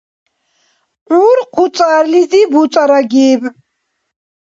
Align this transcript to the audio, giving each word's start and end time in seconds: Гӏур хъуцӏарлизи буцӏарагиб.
Гӏур 1.07 1.37
хъуцӏарлизи 1.53 2.41
буцӏарагиб. 2.51 3.41